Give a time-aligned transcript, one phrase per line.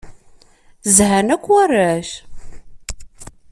[0.95, 2.09] Zhan akk warrac.